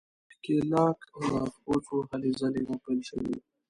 د 0.03 0.03
ښکېلاک 0.33 0.97
لاسپوڅو 1.31 1.97
هلې 2.09 2.31
ځلې 2.39 2.61
راپیل 2.69 2.99
شوې. 3.09 3.35